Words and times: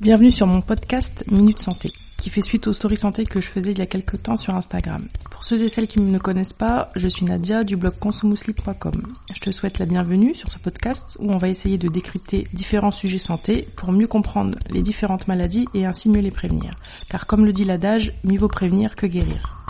Bienvenue 0.00 0.30
sur 0.30 0.46
mon 0.46 0.60
podcast 0.60 1.24
Minute 1.28 1.58
Santé, 1.58 1.90
qui 2.18 2.30
fait 2.30 2.40
suite 2.40 2.68
aux 2.68 2.72
stories 2.72 2.96
santé 2.96 3.24
que 3.24 3.40
je 3.40 3.48
faisais 3.48 3.72
il 3.72 3.78
y 3.78 3.82
a 3.82 3.86
quelques 3.86 4.22
temps 4.22 4.36
sur 4.36 4.54
Instagram. 4.54 5.04
Pour 5.28 5.42
ceux 5.42 5.60
et 5.60 5.66
celles 5.66 5.88
qui 5.88 6.00
ne 6.00 6.08
me 6.08 6.20
connaissent 6.20 6.52
pas, 6.52 6.88
je 6.94 7.08
suis 7.08 7.26
Nadia 7.26 7.64
du 7.64 7.76
blog 7.76 7.98
consumouslip.com. 7.98 9.02
Je 9.34 9.40
te 9.40 9.50
souhaite 9.50 9.80
la 9.80 9.86
bienvenue 9.86 10.36
sur 10.36 10.52
ce 10.52 10.60
podcast 10.60 11.16
où 11.18 11.32
on 11.32 11.38
va 11.38 11.48
essayer 11.48 11.78
de 11.78 11.88
décrypter 11.88 12.46
différents 12.52 12.92
sujets 12.92 13.18
santé 13.18 13.68
pour 13.74 13.90
mieux 13.90 14.06
comprendre 14.06 14.56
les 14.70 14.82
différentes 14.82 15.26
maladies 15.26 15.66
et 15.74 15.84
ainsi 15.84 16.08
mieux 16.08 16.20
les 16.20 16.30
prévenir. 16.30 16.70
Car 17.10 17.26
comme 17.26 17.44
le 17.44 17.52
dit 17.52 17.64
l'adage, 17.64 18.12
mieux 18.22 18.38
vaut 18.38 18.46
prévenir 18.46 18.94
que 18.94 19.06
guérir. 19.06 19.66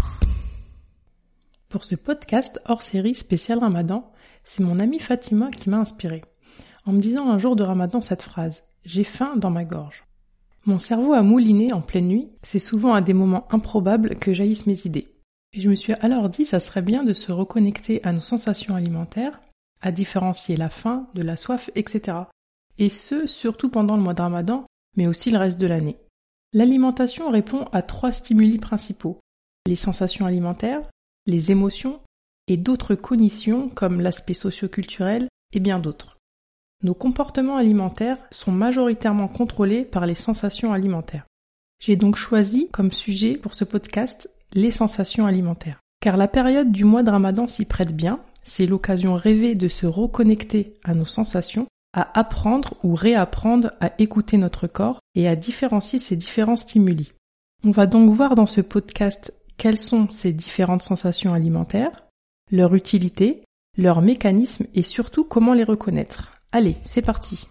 Pour 1.71 1.85
ce 1.85 1.95
podcast 1.95 2.61
hors 2.67 2.83
série 2.83 3.15
spécial 3.15 3.61
Ramadan, 3.61 4.13
c'est 4.45 4.63
mon 4.63 4.79
amie 4.79 5.01
Fatima 5.01 5.51
qui 5.51 5.71
m'a 5.71 5.79
inspiré. 5.79 6.21
En 6.85 6.93
me 6.93 7.01
disant 7.01 7.31
un 7.31 7.39
jour 7.39 7.57
de 7.57 7.63
Ramadan 7.63 8.03
cette 8.03 8.23
phrase 8.23 8.63
J'ai 8.85 9.05
faim 9.05 9.33
dans 9.37 9.51
ma 9.51 9.65
gorge. 9.65 10.05
Mon 10.69 10.79
cerveau 10.79 11.15
a 11.15 11.23
mouliné 11.23 11.73
en 11.73 11.81
pleine 11.81 12.09
nuit, 12.09 12.29
c'est 12.43 12.59
souvent 12.59 12.93
à 12.93 13.01
des 13.01 13.15
moments 13.15 13.51
improbables 13.51 14.17
que 14.17 14.35
jaillissent 14.35 14.67
mes 14.67 14.85
idées. 14.85 15.09
Et 15.55 15.63
je 15.63 15.71
me 15.71 15.75
suis 15.75 15.95
alors 15.95 16.29
dit 16.29 16.45
ça 16.45 16.61
serait 16.61 16.83
bien 16.83 17.05
de 17.05 17.15
se 17.15 17.33
reconnecter 17.33 18.05
à 18.05 18.13
nos 18.13 18.21
sensations 18.21 18.75
alimentaires, 18.75 19.41
à 19.81 19.93
différencier 19.93 20.59
la 20.59 20.69
faim 20.69 21.09
de 21.15 21.23
la 21.23 21.39
soif, 21.39 21.71
etc. 21.75 22.19
Et 22.77 22.91
ce, 22.91 23.27
surtout 23.27 23.71
pendant 23.71 23.97
le 23.97 24.03
mois 24.03 24.13
de 24.13 24.21
Ramadan, 24.21 24.67
mais 24.95 25.07
aussi 25.07 25.31
le 25.31 25.39
reste 25.39 25.59
de 25.59 25.67
l'année. 25.67 25.97
L'alimentation 26.53 27.31
répond 27.31 27.65
à 27.73 27.81
trois 27.81 28.13
stimuli 28.13 28.59
principaux. 28.59 29.21
Les 29.67 29.75
sensations 29.75 30.27
alimentaires, 30.27 30.83
les 31.25 31.51
émotions 31.51 31.99
et 32.47 32.59
d'autres 32.59 32.95
cognitions 32.95 33.71
comme 33.71 34.03
l'aspect 34.03 34.35
socioculturel 34.35 35.29
et 35.55 35.61
bien 35.61 35.79
d'autres. 35.79 36.18
Nos 36.85 36.95
comportements 36.95 37.57
alimentaires 37.57 38.19
sont 38.31 38.53
majoritairement 38.53 39.27
contrôlés 39.27 39.85
par 39.85 40.07
les 40.07 40.15
sensations 40.15 40.73
alimentaires. 40.73 41.27
J'ai 41.81 41.97
donc 41.97 42.15
choisi 42.15 42.69
comme 42.71 42.93
sujet 42.93 43.37
pour 43.37 43.55
ce 43.55 43.65
podcast 43.65 44.31
les 44.53 44.71
sensations 44.71 45.27
alimentaires. 45.27 45.81
Car 46.01 46.17
la 46.17 46.29
période 46.29 46.71
du 46.71 46.85
mois 46.85 47.03
de 47.03 47.11
Ramadan 47.11 47.49
s'y 47.49 47.65
prête 47.65 47.95
bien, 47.95 48.21
c'est 48.45 48.67
l'occasion 48.67 49.17
rêvée 49.17 49.57
de 49.57 49.67
se 49.67 49.87
reconnecter 49.87 50.75
à 50.85 50.95
nos 50.95 51.05
sensations, 51.05 51.67
à 51.93 52.17
apprendre 52.19 52.75
ou 52.85 52.95
réapprendre 52.95 53.73
à 53.81 53.93
écouter 53.99 54.37
notre 54.37 54.69
corps 54.69 55.01
et 55.17 55.27
à 55.27 55.35
différencier 55.35 55.99
ces 55.99 56.15
différents 56.15 56.57
stimuli. 56.57 57.13
On 57.65 57.73
va 57.73 57.87
donc 57.87 58.11
voir 58.11 58.37
dans 58.37 58.47
ce 58.47 58.61
podcast 58.61 59.35
quelles 59.57 59.79
sont 59.79 60.09
ces 60.13 60.33
différentes 60.33 60.83
sensations 60.83 61.35
alimentaires, 61.35 62.07
leur 62.53 62.77
utilité, 62.77 63.43
leurs 63.77 64.01
mécanismes 64.01 64.67
et 64.75 64.83
surtout 64.85 65.25
comment 65.25 65.55
les 65.55 65.65
reconnaître. 65.65 66.38
Allez, 66.51 66.77
c'est 66.87 67.03
parti. 67.03 67.47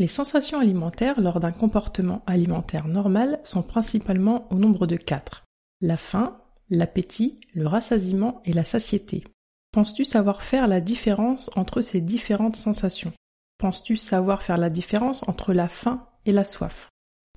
Les 0.00 0.08
sensations 0.08 0.58
alimentaires 0.58 1.20
lors 1.20 1.38
d'un 1.38 1.52
comportement 1.52 2.24
alimentaire 2.26 2.88
normal 2.88 3.38
sont 3.44 3.62
principalement 3.62 4.48
au 4.50 4.56
nombre 4.56 4.88
de 4.88 4.96
quatre. 4.96 5.44
La 5.80 5.96
faim, 5.96 6.36
l'appétit, 6.70 7.38
le 7.54 7.68
rassasiement 7.68 8.42
et 8.44 8.52
la 8.52 8.64
satiété. 8.64 9.22
Penses-tu 9.70 10.04
savoir 10.04 10.42
faire 10.42 10.66
la 10.66 10.80
différence 10.80 11.50
entre 11.54 11.82
ces 11.82 12.00
différentes 12.00 12.56
sensations? 12.56 13.12
Penses-tu 13.58 13.96
savoir 13.96 14.42
faire 14.42 14.58
la 14.58 14.70
différence 14.70 15.22
entre 15.28 15.52
la 15.52 15.68
faim 15.68 16.08
et 16.26 16.32
la 16.32 16.44
soif? 16.44 16.88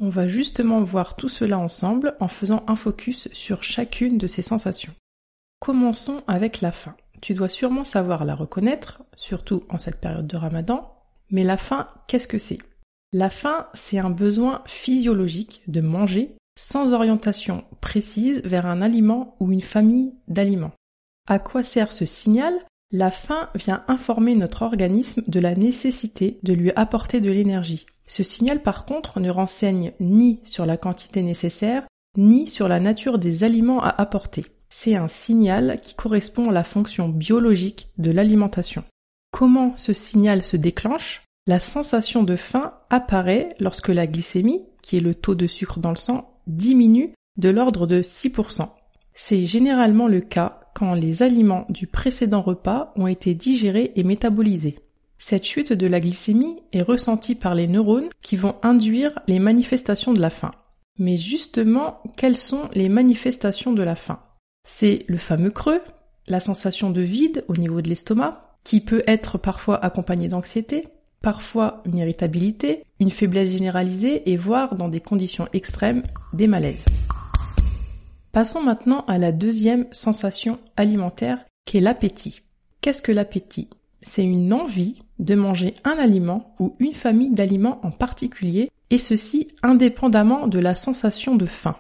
On 0.02 0.10
va 0.10 0.28
justement 0.28 0.82
voir 0.82 1.16
tout 1.16 1.30
cela 1.30 1.60
ensemble 1.60 2.16
en 2.20 2.28
faisant 2.28 2.64
un 2.68 2.76
focus 2.76 3.30
sur 3.32 3.62
chacune 3.62 4.18
de 4.18 4.26
ces 4.26 4.42
sensations. 4.42 4.94
Commençons 5.60 6.24
avec 6.28 6.62
la 6.62 6.72
faim. 6.72 6.96
Tu 7.22 7.34
dois 7.34 7.50
sûrement 7.50 7.84
savoir 7.84 8.26
la 8.26 8.36
reconnaître, 8.36 9.04
surtout 9.16 9.64
en 9.70 9.78
cette 9.78 10.00
période 10.00 10.28
de 10.28 10.38
ramadan. 10.38 10.94
Mais 11.30 11.44
la 11.44 11.58
faim, 11.58 11.88
qu'est-ce 12.08 12.28
que 12.28 12.38
c'est? 12.38 12.60
La 13.14 13.30
faim, 13.30 13.68
c'est 13.74 14.00
un 14.00 14.10
besoin 14.10 14.62
physiologique 14.66 15.62
de 15.68 15.82
manger 15.82 16.36
sans 16.58 16.94
orientation 16.94 17.64
précise 17.82 18.42
vers 18.44 18.66
un 18.66 18.82
aliment 18.82 19.36
ou 19.40 19.52
une 19.52 19.62
famille 19.62 20.16
d'aliments. 20.28 20.74
À 21.28 21.40
quoi 21.40 21.64
sert 21.64 21.92
ce 21.92 22.06
signal? 22.06 22.54
La 22.92 23.12
faim 23.12 23.50
vient 23.54 23.84
informer 23.88 24.36
notre 24.36 24.62
organisme 24.62 25.24
de 25.28 25.40
la 25.40 25.56
nécessité 25.56 26.40
de 26.44 26.54
lui 26.54 26.72
apporter 26.76 27.22
de 27.22 27.32
l'énergie. 27.32 27.86
Ce 28.08 28.24
signal 28.24 28.62
par 28.62 28.86
contre 28.86 29.20
ne 29.20 29.30
renseigne 29.30 29.92
ni 30.00 30.40
sur 30.46 30.66
la 30.66 30.78
quantité 30.78 31.22
nécessaire, 31.22 31.84
ni 32.16 32.48
sur 32.48 32.68
la 32.68 32.80
nature 32.80 33.20
des 33.20 33.44
aliments 33.44 33.82
à 33.82 33.90
apporter 33.90 34.46
c'est 34.80 34.94
un 34.94 35.08
signal 35.08 35.80
qui 35.82 35.96
correspond 35.96 36.52
à 36.52 36.54
la 36.54 36.64
fonction 36.64 37.10
biologique 37.10 37.90
de 37.98 38.12
l'alimentation. 38.12 38.84
Comment 39.32 39.74
ce 39.76 39.92
signal 39.92 40.44
se 40.44 40.56
déclenche? 40.56 41.24
La 41.48 41.60
sensation 41.60 42.22
de 42.22 42.36
faim 42.36 42.76
apparaît 42.92 43.56
lorsque 43.60 43.88
la 43.88 44.06
glycémie, 44.06 44.62
qui 44.84 44.96
est 44.98 45.02
le 45.02 45.16
taux 45.16 45.34
de 45.34 45.48
sucre 45.48 45.80
dans 45.80 45.90
le 45.90 45.96
sang, 45.96 46.30
diminue 46.46 47.16
de 47.38 47.50
l'ordre 47.50 47.88
de 47.88 48.04
6%. 48.04 48.70
C'est 49.16 49.48
généralement 49.48 50.08
le 50.08 50.22
cas 50.22 50.60
quand 50.76 50.94
les 50.94 51.24
aliments 51.24 51.66
du 51.70 51.88
précédent 51.88 52.44
repas 52.44 52.94
ont 52.98 53.08
été 53.08 53.34
digérés 53.34 53.94
et 53.96 54.04
métabolisés. 54.04 54.78
Cette 55.18 55.46
chute 55.46 55.74
de 55.74 55.88
la 55.88 56.00
glycémie 56.00 56.62
est 56.72 56.84
ressentie 56.84 57.34
par 57.34 57.56
les 57.56 57.68
neurones 57.68 58.10
qui 58.22 58.36
vont 58.36 58.58
induire 58.62 59.18
les 59.28 59.40
manifestations 59.40 60.14
de 60.14 60.22
la 60.22 60.30
faim. 60.30 60.52
Mais 61.00 61.18
justement, 61.18 62.04
quelles 62.16 62.38
sont 62.38 62.70
les 62.74 62.90
manifestations 62.90 63.74
de 63.74 63.82
la 63.82 63.96
faim? 63.96 64.20
C'est 64.70 65.06
le 65.08 65.18
fameux 65.18 65.50
creux, 65.50 65.82
la 66.28 66.42
sensation 66.42 66.90
de 66.92 67.00
vide 67.00 67.46
au 67.48 67.56
niveau 67.56 67.82
de 67.82 67.88
l'estomac, 67.88 68.58
qui 68.66 68.82
peut 68.82 69.02
être 69.08 69.38
parfois 69.38 69.84
accompagnée 69.84 70.28
d'anxiété, 70.28 70.90
parfois 71.22 71.82
une 71.86 71.98
irritabilité, 71.98 72.84
une 73.00 73.10
faiblesse 73.10 73.50
généralisée 73.50 74.30
et 74.30 74.36
voire 74.36 74.76
dans 74.76 74.90
des 74.90 75.00
conditions 75.00 75.48
extrêmes 75.54 76.04
des 76.34 76.48
malaises. 76.48 76.84
Passons 78.34 78.62
maintenant 78.62 79.06
à 79.08 79.18
la 79.18 79.32
deuxième 79.32 79.88
sensation 79.94 80.60
alimentaire 80.76 81.46
qui 81.66 81.78
est 81.78 81.82
l'appétit. 81.82 82.42
Qu'est-ce 82.82 83.02
que 83.02 83.14
l'appétit? 83.14 83.70
C'est 84.02 84.26
une 84.26 84.54
envie 84.54 85.02
de 85.18 85.34
manger 85.34 85.76
un 85.86 85.98
aliment 85.98 86.56
ou 86.60 86.76
une 86.80 86.94
famille 86.94 87.32
d'aliments 87.32 87.80
en 87.84 87.92
particulier 87.92 88.70
et 88.90 88.98
ceci 88.98 89.48
indépendamment 89.64 90.48
de 90.48 90.60
la 90.60 90.76
sensation 90.76 91.36
de 91.36 91.46
faim. 91.46 91.78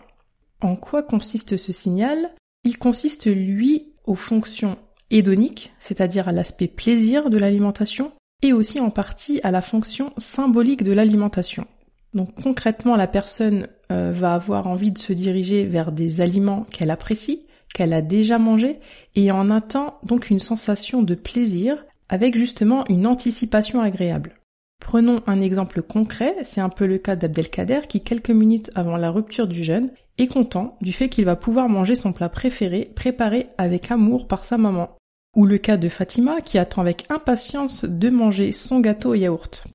En 0.61 0.77
quoi 0.77 1.03
consiste 1.03 1.57
ce 1.57 1.73
signal? 1.73 2.31
Il 2.67 2.77
consiste, 2.77 3.27
lui, 3.27 3.93
aux 4.05 4.15
fonctions 4.15 4.77
hédoniques, 5.09 5.71
c'est-à-dire 5.79 6.27
à, 6.27 6.33
l'aspect 6.33 6.67
plaisir 6.67 7.29
de 7.29 7.37
l'alimentation, 7.37 8.11
et 8.41 8.51
aussi 8.51 8.81
en 8.81 8.89
partie 8.89 9.39
à 9.43 9.51
la 9.51 9.61
fonction 9.61 10.11
symbolique 10.17 10.83
de 10.83 10.91
l'alimentation. 10.91 11.65
Donc 12.13 12.35
concrètement, 12.43 12.97
la 12.97 13.07
personne 13.07 13.69
euh, 13.89 14.11
va 14.11 14.33
avoir 14.33 14.67
envie 14.67 14.91
de 14.91 14.97
se 14.97 15.13
diriger 15.13 15.63
vers 15.63 15.93
des 15.93 16.19
aliments 16.19 16.65
qu'elle 16.69 16.91
apprécie, 16.91 17.45
qu'elle 17.73 17.93
a 17.93 18.01
déjà 18.01 18.37
mangés, 18.37 18.79
et 19.15 19.31
en 19.31 19.61
temps 19.61 19.99
donc 20.03 20.29
une 20.29 20.39
sensation 20.39 21.03
de 21.03 21.15
plaisir 21.15 21.85
avec 22.09 22.35
justement 22.35 22.85
une 22.89 23.07
anticipation 23.07 23.79
agréable. 23.79 24.35
Prenons 24.81 25.21
un 25.25 25.39
exemple 25.39 25.81
concret, 25.81 26.35
c'est 26.43 26.61
un 26.61 26.69
peu 26.69 26.85
le 26.85 26.97
cas 26.97 27.15
d'Abdelkader 27.15 27.81
qui 27.87 28.01
quelques 28.01 28.29
minutes 28.29 28.71
avant 28.75 28.97
la 28.97 29.09
rupture 29.09 29.47
du 29.47 29.63
jeûne 29.63 29.89
est 30.17 30.27
content 30.27 30.77
du 30.81 30.93
fait 30.93 31.09
qu'il 31.09 31.25
va 31.25 31.35
pouvoir 31.35 31.69
manger 31.69 31.95
son 31.95 32.13
plat 32.13 32.29
préféré 32.29 32.91
préparé 32.95 33.47
avec 33.57 33.91
amour 33.91 34.27
par 34.27 34.43
sa 34.43 34.57
maman. 34.57 34.95
Ou 35.35 35.45
le 35.45 35.57
cas 35.57 35.77
de 35.77 35.89
Fatima 35.89 36.41
qui 36.41 36.57
attend 36.57 36.81
avec 36.81 37.05
impatience 37.09 37.85
de 37.85 38.09
manger 38.09 38.51
son 38.51 38.79
gâteau 38.79 39.11
au 39.11 39.15
yaourt. 39.15 39.67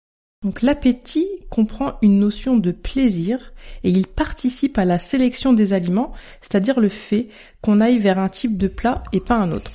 Donc 0.42 0.62
l'appétit 0.62 1.28
comprend 1.50 1.98
une 2.02 2.18
notion 2.18 2.56
de 2.56 2.72
plaisir 2.72 3.52
et 3.84 3.90
il 3.90 4.08
participe 4.08 4.76
à 4.76 4.84
la 4.84 4.98
sélection 4.98 5.52
des 5.52 5.72
aliments, 5.72 6.12
c'est-à-dire 6.40 6.80
le 6.80 6.88
fait 6.88 7.28
qu'on 7.60 7.78
aille 7.78 8.00
vers 8.00 8.18
un 8.18 8.28
type 8.28 8.58
de 8.58 8.66
plat 8.66 9.04
et 9.12 9.20
pas 9.20 9.36
un 9.36 9.52
autre. 9.52 9.70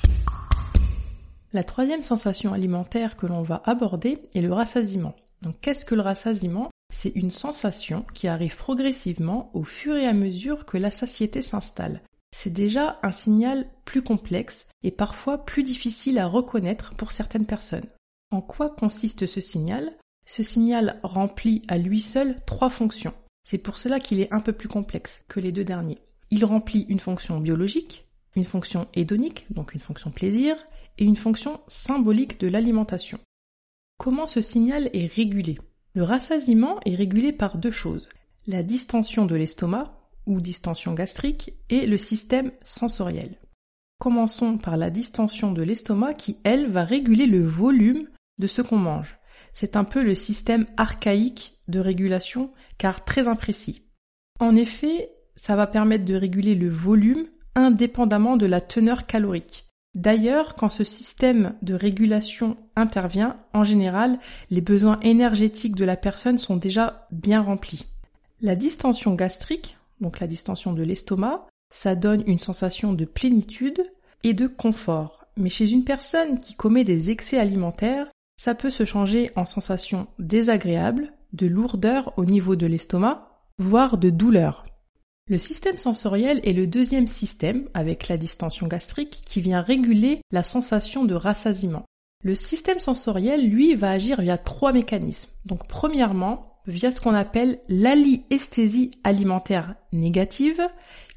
La 1.54 1.64
troisième 1.64 2.02
sensation 2.02 2.52
alimentaire 2.52 3.16
que 3.16 3.26
l'on 3.26 3.40
va 3.40 3.62
aborder 3.64 4.18
est 4.34 4.42
le 4.42 4.52
rassasiement. 4.52 5.14
Donc 5.40 5.54
qu'est-ce 5.62 5.86
que 5.86 5.94
le 5.94 6.02
rassasiement? 6.02 6.68
C'est 6.92 7.10
une 7.10 7.30
sensation 7.30 8.04
qui 8.14 8.28
arrive 8.28 8.56
progressivement 8.56 9.50
au 9.54 9.64
fur 9.64 9.96
et 9.96 10.06
à 10.06 10.14
mesure 10.14 10.66
que 10.66 10.78
la 10.78 10.90
satiété 10.90 11.42
s'installe. 11.42 12.02
C'est 12.32 12.52
déjà 12.52 12.98
un 13.02 13.12
signal 13.12 13.68
plus 13.84 14.02
complexe 14.02 14.66
et 14.82 14.90
parfois 14.90 15.44
plus 15.44 15.62
difficile 15.62 16.18
à 16.18 16.26
reconnaître 16.26 16.94
pour 16.94 17.12
certaines 17.12 17.46
personnes. 17.46 17.86
En 18.30 18.40
quoi 18.40 18.70
consiste 18.70 19.26
ce 19.26 19.40
signal? 19.40 19.96
Ce 20.26 20.42
signal 20.42 21.00
remplit 21.02 21.62
à 21.68 21.78
lui 21.78 22.00
seul 22.00 22.36
trois 22.44 22.68
fonctions. 22.68 23.14
C'est 23.44 23.58
pour 23.58 23.78
cela 23.78 23.98
qu'il 23.98 24.20
est 24.20 24.32
un 24.32 24.40
peu 24.40 24.52
plus 24.52 24.68
complexe 24.68 25.22
que 25.28 25.40
les 25.40 25.52
deux 25.52 25.64
derniers. 25.64 26.02
Il 26.30 26.44
remplit 26.44 26.84
une 26.90 27.00
fonction 27.00 27.40
biologique, 27.40 28.06
une 28.36 28.44
fonction 28.44 28.86
hédonique, 28.92 29.46
donc 29.50 29.72
une 29.72 29.80
fonction 29.80 30.10
plaisir, 30.10 30.56
et 30.98 31.04
une 31.04 31.16
fonction 31.16 31.60
symbolique 31.66 32.38
de 32.40 32.48
l'alimentation. 32.48 33.18
Comment 33.96 34.26
ce 34.26 34.42
signal 34.42 34.90
est 34.92 35.06
régulé? 35.06 35.58
Le 35.98 36.04
rassasiement 36.04 36.78
est 36.84 36.94
régulé 36.94 37.32
par 37.32 37.58
deux 37.58 37.72
choses, 37.72 38.08
la 38.46 38.62
distension 38.62 39.26
de 39.26 39.34
l'estomac, 39.34 39.98
ou 40.26 40.40
distension 40.40 40.94
gastrique, 40.94 41.54
et 41.70 41.88
le 41.88 41.98
système 41.98 42.52
sensoriel. 42.62 43.40
Commençons 43.98 44.58
par 44.58 44.76
la 44.76 44.90
distension 44.90 45.50
de 45.50 45.60
l'estomac 45.64 46.14
qui, 46.14 46.36
elle, 46.44 46.70
va 46.70 46.84
réguler 46.84 47.26
le 47.26 47.44
volume 47.44 48.06
de 48.38 48.46
ce 48.46 48.62
qu'on 48.62 48.78
mange. 48.78 49.18
c'est 49.54 49.74
un 49.74 49.82
peu 49.82 50.04
le 50.04 50.14
système 50.14 50.66
archaïque 50.76 51.58
de 51.66 51.80
régulation 51.80 52.52
car 52.78 53.04
très 53.04 53.26
imprécis. 53.26 53.82
En 54.38 54.54
effet, 54.54 55.10
ça 55.34 55.56
va 55.56 55.66
permettre 55.66 56.04
de 56.04 56.14
réguler 56.14 56.54
le 56.54 56.68
volume 56.68 57.26
indépendamment 57.56 58.36
de 58.36 58.46
la 58.46 58.60
teneur 58.60 59.04
calorique. 59.04 59.67
D'ailleurs, 59.98 60.54
quand 60.54 60.68
ce 60.68 60.84
système 60.84 61.54
de 61.60 61.74
régulation 61.74 62.56
intervient, 62.76 63.36
en 63.52 63.64
général, 63.64 64.20
les 64.48 64.60
besoins 64.60 65.00
énergétiques 65.00 65.74
de 65.74 65.84
la 65.84 65.96
personne 65.96 66.38
sont 66.38 66.56
déjà 66.56 67.08
bien 67.10 67.42
remplis. 67.42 67.84
La 68.40 68.54
distension 68.54 69.16
gastrique, 69.16 69.76
donc 70.00 70.20
la 70.20 70.28
distension 70.28 70.72
de 70.72 70.84
l'estomac, 70.84 71.48
ça 71.74 71.96
donne 71.96 72.22
une 72.28 72.38
sensation 72.38 72.92
de 72.92 73.04
plénitude 73.04 73.90
et 74.22 74.34
de 74.34 74.46
confort. 74.46 75.24
Mais 75.36 75.50
chez 75.50 75.72
une 75.72 75.82
personne 75.82 76.38
qui 76.38 76.54
commet 76.54 76.84
des 76.84 77.10
excès 77.10 77.38
alimentaires, 77.40 78.06
ça 78.40 78.54
peut 78.54 78.70
se 78.70 78.84
changer 78.84 79.32
en 79.34 79.46
sensation 79.46 80.06
désagréable, 80.20 81.12
de 81.32 81.48
lourdeur 81.48 82.12
au 82.16 82.24
niveau 82.24 82.54
de 82.54 82.66
l'estomac, 82.66 83.42
voire 83.58 83.98
de 83.98 84.10
douleur. 84.10 84.67
Le 85.30 85.38
système 85.38 85.76
sensoriel 85.76 86.40
est 86.42 86.54
le 86.54 86.66
deuxième 86.66 87.06
système, 87.06 87.68
avec 87.74 88.08
la 88.08 88.16
distension 88.16 88.66
gastrique, 88.66 89.20
qui 89.26 89.42
vient 89.42 89.60
réguler 89.60 90.22
la 90.30 90.42
sensation 90.42 91.04
de 91.04 91.14
rassasiement. 91.14 91.84
Le 92.24 92.34
système 92.34 92.80
sensoriel, 92.80 93.46
lui, 93.46 93.74
va 93.74 93.90
agir 93.90 94.22
via 94.22 94.38
trois 94.38 94.72
mécanismes. 94.72 95.28
Donc, 95.44 95.68
premièrement, 95.68 96.58
via 96.66 96.90
ce 96.90 97.02
qu'on 97.02 97.12
appelle 97.12 97.60
l'aliesthésie 97.68 98.92
alimentaire 99.04 99.74
négative, 99.92 100.66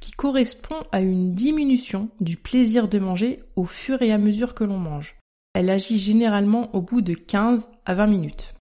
qui 0.01 0.11
correspond 0.11 0.75
à 0.91 0.99
une 0.99 1.33
diminution 1.33 2.09
du 2.19 2.35
plaisir 2.35 2.89
de 2.89 2.99
manger 2.99 3.43
au 3.55 3.65
fur 3.65 4.01
et 4.01 4.11
à 4.11 4.17
mesure 4.17 4.55
que 4.55 4.65
l'on 4.65 4.77
mange. 4.77 5.15
Elle 5.53 5.69
agit 5.69 5.99
généralement 5.99 6.69
au 6.75 6.81
bout 6.81 7.01
de 7.01 7.13
15 7.13 7.69
à 7.85 7.93
20 7.93 8.07
minutes. 8.07 8.55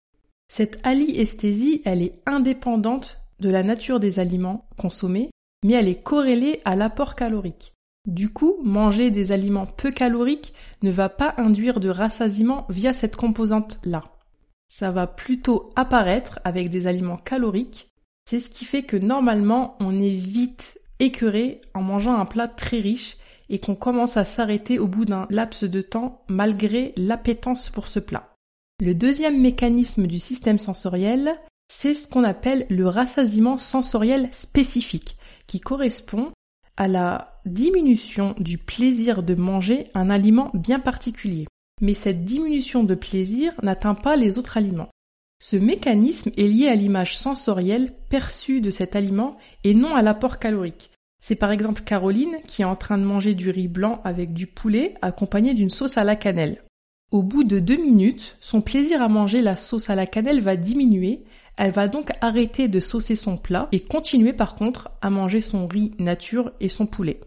Cette 0.48 0.78
aliesthésie, 0.86 1.82
elle 1.84 2.02
est 2.02 2.22
indépendante 2.24 3.18
de 3.40 3.50
la 3.50 3.64
nature 3.64 3.98
des 3.98 4.20
aliments 4.20 4.68
consommés 4.76 5.30
mais 5.64 5.74
elle 5.74 5.88
est 5.88 6.02
corrélée 6.02 6.60
à 6.64 6.76
l'apport 6.76 7.14
calorique. 7.14 7.74
Du 8.06 8.32
coup, 8.32 8.56
manger 8.62 9.10
des 9.10 9.30
aliments 9.30 9.66
peu 9.66 9.90
caloriques 9.90 10.54
ne 10.82 10.90
va 10.90 11.08
pas 11.08 11.34
induire 11.36 11.80
de 11.80 11.90
rassasiement 11.90 12.66
via 12.70 12.92
cette 12.94 13.16
composante-là. 13.16 14.04
Ça 14.68 14.90
va 14.90 15.06
plutôt 15.06 15.70
apparaître 15.76 16.40
avec 16.44 16.70
des 16.70 16.86
aliments 16.86 17.18
caloriques. 17.18 17.88
C'est 18.24 18.40
ce 18.40 18.48
qui 18.48 18.64
fait 18.64 18.84
que 18.84 18.96
normalement, 18.96 19.76
on 19.80 19.98
est 19.98 20.16
vite 20.16 20.80
écœuré 20.98 21.60
en 21.74 21.82
mangeant 21.82 22.14
un 22.14 22.24
plat 22.24 22.48
très 22.48 22.78
riche 22.78 23.16
et 23.48 23.58
qu'on 23.58 23.74
commence 23.74 24.16
à 24.16 24.24
s'arrêter 24.24 24.78
au 24.78 24.86
bout 24.86 25.04
d'un 25.04 25.26
laps 25.28 25.68
de 25.68 25.82
temps 25.82 26.22
malgré 26.28 26.94
l'appétence 26.96 27.68
pour 27.68 27.88
ce 27.88 27.98
plat. 27.98 28.30
Le 28.80 28.94
deuxième 28.94 29.40
mécanisme 29.40 30.06
du 30.06 30.18
système 30.18 30.58
sensoriel, 30.58 31.34
c'est 31.72 31.94
ce 31.94 32.08
qu'on 32.08 32.24
appelle 32.24 32.66
le 32.68 32.88
rassasiement 32.88 33.56
sensoriel 33.56 34.28
spécifique 34.32 35.16
qui 35.46 35.60
correspond 35.60 36.32
à 36.76 36.88
la 36.88 37.40
diminution 37.46 38.34
du 38.40 38.58
plaisir 38.58 39.22
de 39.22 39.36
manger 39.36 39.86
un 39.94 40.10
aliment 40.10 40.50
bien 40.52 40.80
particulier. 40.80 41.46
Mais 41.80 41.94
cette 41.94 42.24
diminution 42.24 42.82
de 42.82 42.96
plaisir 42.96 43.52
n'atteint 43.62 43.94
pas 43.94 44.16
les 44.16 44.36
autres 44.36 44.56
aliments. 44.56 44.90
Ce 45.40 45.54
mécanisme 45.54 46.32
est 46.36 46.48
lié 46.48 46.66
à 46.66 46.74
l'image 46.74 47.16
sensorielle 47.16 47.94
perçue 48.08 48.60
de 48.60 48.72
cet 48.72 48.96
aliment 48.96 49.38
et 49.62 49.72
non 49.72 49.94
à 49.94 50.02
l'apport 50.02 50.40
calorique. 50.40 50.90
C'est 51.22 51.36
par 51.36 51.52
exemple 51.52 51.82
Caroline 51.82 52.38
qui 52.48 52.62
est 52.62 52.66
en 52.66 52.76
train 52.76 52.98
de 52.98 53.04
manger 53.04 53.34
du 53.34 53.48
riz 53.48 53.68
blanc 53.68 54.00
avec 54.02 54.32
du 54.32 54.48
poulet 54.48 54.94
accompagné 55.02 55.54
d'une 55.54 55.70
sauce 55.70 55.98
à 55.98 56.04
la 56.04 56.16
cannelle. 56.16 56.64
Au 57.12 57.22
bout 57.22 57.44
de 57.44 57.60
deux 57.60 57.76
minutes, 57.76 58.36
son 58.40 58.60
plaisir 58.60 59.02
à 59.02 59.08
manger 59.08 59.40
la 59.40 59.56
sauce 59.56 59.88
à 59.88 59.94
la 59.94 60.06
cannelle 60.06 60.40
va 60.40 60.56
diminuer 60.56 61.24
elle 61.60 61.72
va 61.72 61.88
donc 61.88 62.10
arrêter 62.22 62.68
de 62.68 62.80
saucer 62.80 63.14
son 63.14 63.36
plat 63.36 63.68
et 63.70 63.80
continuer 63.80 64.32
par 64.32 64.54
contre 64.54 64.90
à 65.02 65.10
manger 65.10 65.42
son 65.42 65.68
riz 65.68 65.92
nature 65.98 66.52
et 66.58 66.70
son 66.70 66.86
poulet. 66.86 67.20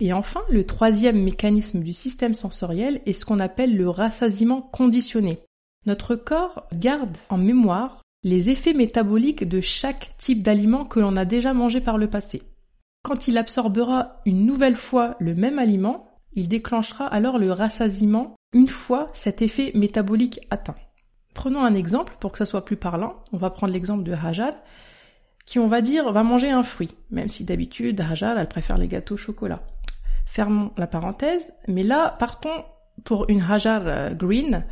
Et 0.00 0.12
enfin, 0.12 0.42
le 0.50 0.64
troisième 0.64 1.24
mécanisme 1.24 1.80
du 1.80 1.94
système 1.94 2.34
sensoriel 2.34 3.00
est 3.06 3.14
ce 3.14 3.24
qu'on 3.24 3.38
appelle 3.38 3.74
le 3.74 3.88
rassasiement 3.88 4.60
conditionné. 4.60 5.38
Notre 5.86 6.14
corps 6.14 6.68
garde 6.74 7.16
en 7.30 7.38
mémoire 7.38 8.02
les 8.22 8.50
effets 8.50 8.74
métaboliques 8.74 9.48
de 9.48 9.62
chaque 9.62 10.14
type 10.18 10.42
d'aliment 10.42 10.84
que 10.84 11.00
l'on 11.00 11.16
a 11.16 11.24
déjà 11.24 11.54
mangé 11.54 11.80
par 11.80 11.96
le 11.96 12.10
passé. 12.10 12.42
Quand 13.02 13.28
il 13.28 13.38
absorbera 13.38 14.20
une 14.26 14.44
nouvelle 14.44 14.76
fois 14.76 15.16
le 15.20 15.34
même 15.34 15.58
aliment, 15.58 16.06
il 16.34 16.48
déclenchera 16.48 17.06
alors 17.06 17.38
le 17.38 17.50
rassasiement 17.50 18.36
une 18.52 18.68
fois 18.68 19.08
cet 19.14 19.40
effet 19.40 19.72
métabolique 19.74 20.40
atteint. 20.50 20.76
Prenons 21.34 21.64
un 21.64 21.74
exemple 21.74 22.16
pour 22.20 22.32
que 22.32 22.38
ça 22.38 22.46
soit 22.46 22.64
plus 22.64 22.76
parlant. 22.76 23.22
On 23.32 23.36
va 23.36 23.50
prendre 23.50 23.72
l'exemple 23.72 24.02
de 24.02 24.12
Hajar, 24.12 24.52
qui 25.46 25.58
on 25.58 25.68
va 25.68 25.80
dire 25.80 26.12
va 26.12 26.22
manger 26.22 26.50
un 26.50 26.62
fruit, 26.62 26.94
même 27.10 27.28
si 27.28 27.44
d'habitude 27.44 28.00
Hajar 28.00 28.38
elle 28.38 28.48
préfère 28.48 28.78
les 28.78 28.88
gâteaux 28.88 29.14
au 29.14 29.18
chocolat. 29.18 29.62
Fermons 30.26 30.72
la 30.76 30.86
parenthèse, 30.86 31.52
mais 31.66 31.82
là 31.82 32.16
partons 32.18 32.64
pour 33.04 33.28
une 33.28 33.42
Hajar 33.42 33.82
euh, 33.86 34.10
green. 34.10 34.64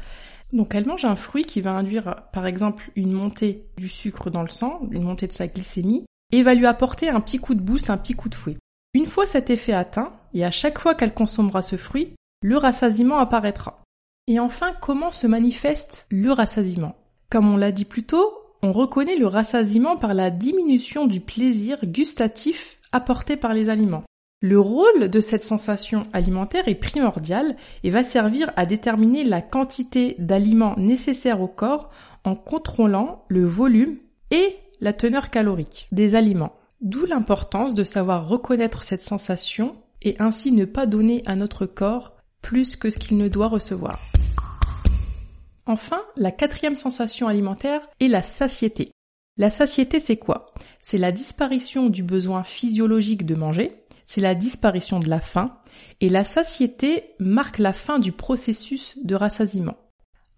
Donc 0.52 0.74
elle 0.74 0.86
mange 0.86 1.04
un 1.04 1.16
fruit 1.16 1.44
qui 1.44 1.60
va 1.60 1.72
induire 1.72 2.22
par 2.32 2.46
exemple 2.46 2.90
une 2.96 3.12
montée 3.12 3.66
du 3.76 3.88
sucre 3.88 4.30
dans 4.30 4.42
le 4.42 4.48
sang, 4.48 4.80
une 4.90 5.02
montée 5.02 5.26
de 5.26 5.32
sa 5.32 5.46
glycémie, 5.46 6.06
et 6.32 6.42
va 6.42 6.54
lui 6.54 6.66
apporter 6.66 7.08
un 7.08 7.20
petit 7.20 7.38
coup 7.38 7.54
de 7.54 7.60
boost, 7.60 7.90
un 7.90 7.98
petit 7.98 8.14
coup 8.14 8.28
de 8.28 8.34
fouet. 8.34 8.56
Une 8.94 9.06
fois 9.06 9.26
cet 9.26 9.50
effet 9.50 9.72
atteint, 9.72 10.12
et 10.34 10.44
à 10.44 10.50
chaque 10.50 10.78
fois 10.78 10.94
qu'elle 10.94 11.14
consommera 11.14 11.62
ce 11.62 11.76
fruit, 11.76 12.14
le 12.42 12.56
rassasiement 12.56 13.18
apparaîtra. 13.18 13.82
Et 14.30 14.38
enfin, 14.38 14.74
comment 14.78 15.10
se 15.10 15.26
manifeste 15.26 16.06
le 16.10 16.32
rassasiement? 16.32 16.96
Comme 17.30 17.50
on 17.50 17.56
l'a 17.56 17.72
dit 17.72 17.86
plus 17.86 18.02
tôt, 18.02 18.30
on 18.62 18.74
reconnaît 18.74 19.16
le 19.16 19.26
rassasiement 19.26 19.96
par 19.96 20.12
la 20.12 20.30
diminution 20.30 21.06
du 21.06 21.20
plaisir 21.20 21.78
gustatif 21.82 22.78
apporté 22.92 23.38
par 23.38 23.54
les 23.54 23.70
aliments. 23.70 24.04
Le 24.42 24.60
rôle 24.60 25.08
de 25.08 25.20
cette 25.22 25.44
sensation 25.44 26.06
alimentaire 26.12 26.68
est 26.68 26.74
primordial 26.74 27.56
et 27.84 27.88
va 27.88 28.04
servir 28.04 28.52
à 28.56 28.66
déterminer 28.66 29.24
la 29.24 29.40
quantité 29.40 30.14
d'aliments 30.18 30.76
nécessaires 30.76 31.40
au 31.40 31.48
corps 31.48 31.90
en 32.22 32.36
contrôlant 32.36 33.24
le 33.28 33.46
volume 33.46 33.96
et 34.30 34.56
la 34.82 34.92
teneur 34.92 35.30
calorique 35.30 35.88
des 35.90 36.14
aliments. 36.14 36.52
D'où 36.82 37.06
l'importance 37.06 37.72
de 37.72 37.82
savoir 37.82 38.28
reconnaître 38.28 38.84
cette 38.84 39.02
sensation 39.02 39.74
et 40.02 40.16
ainsi 40.18 40.52
ne 40.52 40.66
pas 40.66 40.84
donner 40.84 41.22
à 41.24 41.34
notre 41.34 41.64
corps 41.64 42.12
plus 42.42 42.76
que 42.76 42.90
ce 42.90 42.98
qu'il 42.98 43.16
ne 43.16 43.28
doit 43.28 43.48
recevoir. 43.48 43.98
Enfin, 45.68 46.00
la 46.16 46.32
quatrième 46.32 46.76
sensation 46.76 47.28
alimentaire 47.28 47.82
est 48.00 48.08
la 48.08 48.22
satiété. 48.22 48.90
La 49.36 49.50
satiété, 49.50 50.00
c'est 50.00 50.16
quoi? 50.16 50.46
C'est 50.80 50.96
la 50.96 51.12
disparition 51.12 51.90
du 51.90 52.02
besoin 52.02 52.42
physiologique 52.42 53.26
de 53.26 53.34
manger, 53.34 53.84
c'est 54.06 54.22
la 54.22 54.34
disparition 54.34 54.98
de 54.98 55.10
la 55.10 55.20
faim, 55.20 55.58
et 56.00 56.08
la 56.08 56.24
satiété 56.24 57.14
marque 57.18 57.58
la 57.58 57.74
fin 57.74 57.98
du 57.98 58.12
processus 58.12 58.96
de 59.04 59.14
rassasiement. 59.14 59.76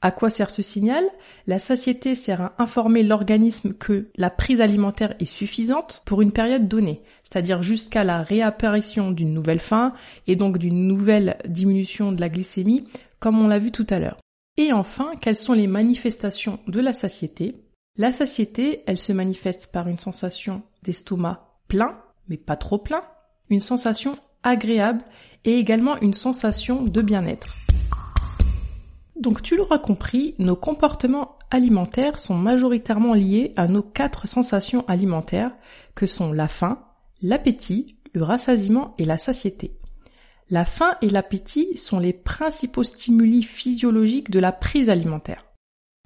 À 0.02 0.10
quoi 0.10 0.30
sert 0.30 0.50
ce 0.50 0.62
signal? 0.62 1.04
La 1.46 1.60
satiété 1.60 2.16
sert 2.16 2.40
à 2.40 2.54
informer 2.58 3.04
l'organisme 3.04 3.72
que 3.72 4.10
la 4.16 4.30
prise 4.30 4.60
alimentaire 4.60 5.14
est 5.20 5.26
suffisante 5.26 6.02
pour 6.06 6.22
une 6.22 6.32
période 6.32 6.66
donnée, 6.66 7.02
c'est-à-dire 7.22 7.62
jusqu'à 7.62 8.02
la 8.02 8.24
réapparition 8.24 9.12
d'une 9.12 9.32
nouvelle 9.32 9.60
faim 9.60 9.92
et 10.26 10.34
donc 10.34 10.58
d'une 10.58 10.88
nouvelle 10.88 11.36
diminution 11.46 12.10
de 12.10 12.20
la 12.20 12.28
glycémie, 12.30 12.88
comme 13.20 13.38
on 13.38 13.46
l'a 13.46 13.60
vu 13.60 13.70
tout 13.70 13.86
à 13.90 14.00
l'heure. 14.00 14.18
Et 14.60 14.74
enfin, 14.74 15.12
quelles 15.18 15.36
sont 15.36 15.54
les 15.54 15.66
manifestations 15.66 16.58
de 16.66 16.80
la 16.80 16.92
satiété? 16.92 17.64
La 17.96 18.12
satiété, 18.12 18.82
elle 18.86 18.98
se 18.98 19.10
manifeste 19.10 19.72
par 19.72 19.88
une 19.88 19.98
sensation 19.98 20.60
d'estomac 20.82 21.56
plein, 21.66 21.98
mais 22.28 22.36
pas 22.36 22.56
trop 22.56 22.76
plein, 22.76 23.02
une 23.48 23.60
sensation 23.60 24.18
agréable 24.42 25.00
et 25.46 25.54
également 25.54 25.98
une 26.02 26.12
sensation 26.12 26.82
de 26.82 27.00
bien-être. 27.00 27.54
Donc 29.18 29.40
tu 29.40 29.56
l'auras 29.56 29.78
compris, 29.78 30.34
nos 30.38 30.56
comportements 30.56 31.38
alimentaires 31.50 32.18
sont 32.18 32.34
majoritairement 32.34 33.14
liés 33.14 33.54
à 33.56 33.66
nos 33.66 33.82
quatre 33.82 34.28
sensations 34.28 34.84
alimentaires 34.88 35.56
que 35.94 36.06
sont 36.06 36.34
la 36.34 36.48
faim, 36.48 36.84
l'appétit, 37.22 37.96
le 38.12 38.24
rassasiement 38.24 38.94
et 38.98 39.06
la 39.06 39.16
satiété. 39.16 39.79
La 40.50 40.64
faim 40.64 40.96
et 41.00 41.08
l'appétit 41.08 41.76
sont 41.76 42.00
les 42.00 42.12
principaux 42.12 42.82
stimuli 42.82 43.44
physiologiques 43.44 44.30
de 44.30 44.40
la 44.40 44.50
prise 44.50 44.90
alimentaire. 44.90 45.44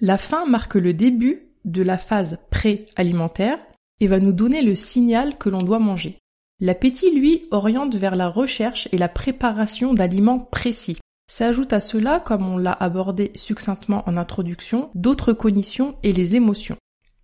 La 0.03 0.19
faim 0.19 0.45
marque 0.47 0.75
le 0.75 0.93
début 0.93 1.49
de 1.65 1.83
la 1.83 1.97
phase 1.97 2.39
pré-alimentaire 2.51 3.59
et 4.01 4.07
va 4.07 4.21
nous 4.21 4.33
donner 4.33 4.61
le 4.61 4.77
signal 4.77 5.39
que 5.39 5.49
l'on 5.49 5.63
doit 5.63 5.79
manger. 5.79 6.19
L'appétit, 6.61 7.11
lui, 7.11 7.45
oriente 7.53 7.97
vers 7.97 8.17
la 8.17 8.29
recherche 8.29 8.87
et 8.93 8.99
la 8.99 9.09
préparation 9.09 9.95
d'aliments 9.95 10.41
précis. 10.41 10.99
S'ajoute 11.27 11.73
à 11.73 11.81
cela, 11.81 12.21
comme 12.21 12.47
on 12.47 12.59
l'a 12.59 12.73
abordé 12.73 13.33
succinctement 13.35 14.07
en 14.07 14.19
introduction, 14.19 14.91
d'autres 14.95 15.33
cognitions 15.33 15.97
et 16.03 16.13
les 16.13 16.37
émotions. 16.37 16.77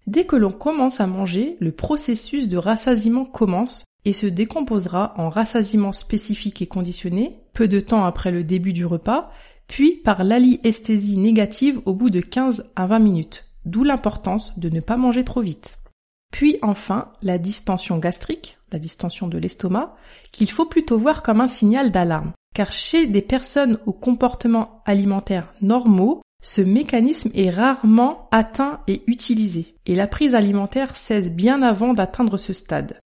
Dès 0.07 0.25
que 0.25 0.37
l'on 0.37 0.53
commence 0.53 1.01
à 1.01 1.07
manger, 1.07 1.57
le 1.61 1.73
processus 1.73 2.49
de 2.49 2.57
rassasiement 2.57 3.27
commence 3.27 3.85
et 4.05 4.13
se 4.13 4.27
décomposera 4.27 5.15
en 5.17 5.29
rassasiement 5.29 5.93
spécifique 5.93 6.63
et 6.63 6.67
conditionné, 6.67 7.41
peu 7.53 7.69
de 7.69 7.81
temps 7.81 8.05
après 8.05 8.31
le 8.31 8.45
début 8.45 8.73
du 8.73 8.87
repas, 8.87 9.31
puis 9.67 9.93
par 9.93 10.25
l'aliesthésie 10.25 11.17
négative 11.17 11.81
au 11.85 11.95
bout 11.95 12.11
de 12.11 12.21
15 12.21 12.71
à 12.77 12.87
20 12.87 12.99
minutes. 12.99 13.47
d'où 13.67 13.85
l'importance 13.85 14.59
de 14.59 14.71
ne 14.71 14.81
pas 14.81 14.97
manger 14.97 15.23
trop 15.23 15.43
vite. 15.43 15.79
Puis 16.33 16.57
enfin, 16.63 17.13
la 17.23 17.37
distension 17.37 17.99
gastrique, 17.99 18.57
la 18.73 18.79
distension 18.79 19.29
de 19.29 19.37
l'estomac, 19.37 19.95
qu'il 20.33 20.51
faut 20.51 20.65
plutôt 20.65 20.97
voir 20.97 21.23
comme 21.23 21.41
un 21.41 21.49
signal 21.49 21.91
d'alarme. 21.91 22.33
Car 22.55 22.73
chez 22.73 23.07
des 23.07 23.23
personnes 23.23 23.79
au 23.87 23.93
comportement 23.93 24.83
alimentaire 24.87 25.53
normaux, 25.61 26.23
ce 26.43 26.63
mécanisme 26.63 27.31
est 27.35 27.51
rarement 27.51 28.29
atteint 28.33 28.81
et 28.89 29.03
utilisé, 29.07 29.75
et 29.87 29.95
la 29.95 30.07
prise 30.07 30.35
alimentaire 30.35 30.97
cesse 30.97 31.31
bien 31.31 31.63
avant 31.63 31.93
d'atteindre 31.93 32.39
ce 32.39 32.53
stade. 32.53 32.99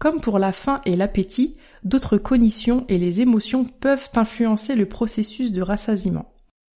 Comme 0.00 0.22
pour 0.22 0.38
la 0.38 0.52
faim 0.52 0.80
et 0.86 0.96
l'appétit, 0.96 1.58
d'autres 1.84 2.16
cognitions 2.16 2.86
et 2.88 2.96
les 2.96 3.20
émotions 3.20 3.64
peuvent 3.64 4.08
influencer 4.16 4.74
le 4.74 4.86
processus 4.86 5.52
de 5.52 5.60
rassasiement. 5.60 6.32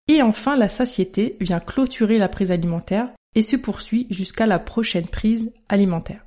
Et 0.09 0.21
enfin, 0.21 0.59
la 0.59 0.69
satiété 0.69 1.39
vient 1.41 1.59
clôturer 1.59 2.19
la 2.19 2.29
prise 2.29 2.51
alimentaire 2.51 3.09
et 3.35 3.41
se 3.41 3.57
poursuit 3.57 4.07
jusqu'à 4.11 4.47
la 4.47 4.59
prochaine 4.59 5.07
prise 5.07 5.55
alimentaire. 5.71 6.27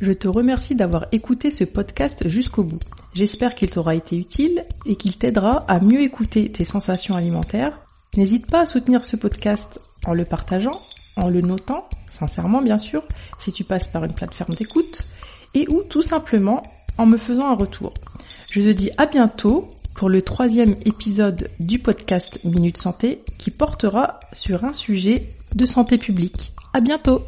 Je 0.00 0.10
te 0.10 0.26
remercie 0.26 0.74
d'avoir 0.74 1.06
écouté 1.12 1.52
ce 1.52 1.62
podcast 1.62 2.28
jusqu'au 2.28 2.64
bout. 2.64 2.80
J'espère 3.14 3.54
qu'il 3.54 3.70
t'aura 3.70 3.94
été 3.94 4.18
utile 4.18 4.62
et 4.84 4.96
qu'il 4.96 5.16
t'aidera 5.16 5.64
à 5.68 5.78
mieux 5.78 6.02
écouter 6.02 6.50
tes 6.50 6.64
sensations 6.64 7.14
alimentaires. 7.14 7.86
N'hésite 8.16 8.50
pas 8.50 8.62
à 8.62 8.66
soutenir 8.66 9.04
ce 9.04 9.14
podcast 9.14 9.80
en 10.04 10.12
le 10.12 10.24
partageant, 10.24 10.82
en 11.16 11.28
le 11.28 11.40
notant, 11.40 11.88
sincèrement 12.10 12.62
bien 12.62 12.78
sûr, 12.78 13.04
si 13.38 13.52
tu 13.52 13.62
passes 13.62 13.88
par 13.88 14.02
une 14.04 14.12
plateforme 14.12 14.54
d'écoute, 14.54 15.02
et 15.54 15.66
ou 15.68 15.82
tout 15.82 16.02
simplement 16.02 16.62
en 16.98 17.06
me 17.06 17.16
faisant 17.16 17.46
un 17.46 17.54
retour. 17.54 17.94
Je 18.50 18.60
te 18.60 18.72
dis 18.72 18.90
à 18.96 19.06
bientôt 19.06 19.68
pour 19.94 20.08
le 20.08 20.22
troisième 20.22 20.76
épisode 20.84 21.50
du 21.58 21.78
podcast 21.78 22.38
Minute 22.44 22.76
Santé 22.76 23.22
qui 23.38 23.50
portera 23.50 24.20
sur 24.32 24.64
un 24.64 24.72
sujet 24.72 25.34
de 25.54 25.66
santé 25.66 25.98
publique. 25.98 26.52
À 26.74 26.80
bientôt! 26.80 27.22